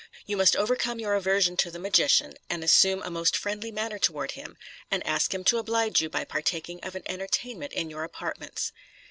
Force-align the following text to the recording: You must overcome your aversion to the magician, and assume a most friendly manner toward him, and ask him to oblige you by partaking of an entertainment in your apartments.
You 0.25 0.35
must 0.35 0.55
overcome 0.55 0.97
your 0.97 1.13
aversion 1.13 1.55
to 1.57 1.69
the 1.69 1.77
magician, 1.77 2.33
and 2.49 2.63
assume 2.63 3.03
a 3.03 3.11
most 3.11 3.37
friendly 3.37 3.71
manner 3.71 3.99
toward 3.99 4.31
him, 4.31 4.57
and 4.89 5.05
ask 5.05 5.31
him 5.31 5.43
to 5.43 5.59
oblige 5.59 6.01
you 6.01 6.09
by 6.09 6.23
partaking 6.25 6.79
of 6.83 6.95
an 6.95 7.03
entertainment 7.05 7.71
in 7.73 7.91
your 7.91 8.03
apartments. 8.03 8.71